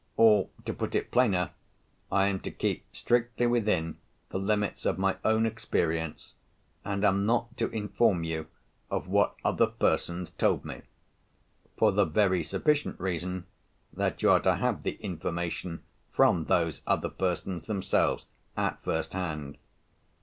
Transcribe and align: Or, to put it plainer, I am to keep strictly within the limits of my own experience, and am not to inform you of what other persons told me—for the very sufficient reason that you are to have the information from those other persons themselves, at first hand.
Or, 0.17 0.49
to 0.65 0.73
put 0.73 0.95
it 0.95 1.11
plainer, 1.11 1.51
I 2.11 2.25
am 2.25 2.39
to 2.39 2.49
keep 2.49 2.85
strictly 2.91 3.45
within 3.45 3.99
the 4.29 4.39
limits 4.39 4.83
of 4.87 4.97
my 4.97 5.17
own 5.23 5.45
experience, 5.45 6.33
and 6.83 7.05
am 7.05 7.23
not 7.27 7.55
to 7.57 7.67
inform 7.69 8.23
you 8.23 8.47
of 8.89 9.07
what 9.07 9.35
other 9.45 9.67
persons 9.67 10.31
told 10.31 10.65
me—for 10.65 11.91
the 11.91 12.05
very 12.05 12.41
sufficient 12.41 12.99
reason 12.99 13.45
that 13.93 14.23
you 14.23 14.31
are 14.31 14.39
to 14.39 14.55
have 14.55 14.81
the 14.81 14.93
information 15.03 15.83
from 16.11 16.45
those 16.45 16.81
other 16.87 17.09
persons 17.09 17.67
themselves, 17.67 18.25
at 18.57 18.83
first 18.83 19.13
hand. 19.13 19.59